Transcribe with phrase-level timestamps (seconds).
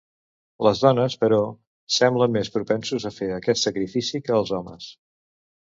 [0.67, 1.39] Les dones, però,
[1.99, 4.91] semblen més propensos a fer aquest sacrifici que els homes.